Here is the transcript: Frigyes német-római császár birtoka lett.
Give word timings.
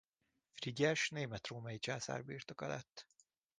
Frigyes 0.53 1.09
német-római 1.09 1.79
császár 1.79 2.23
birtoka 2.25 2.67
lett. 2.67 3.07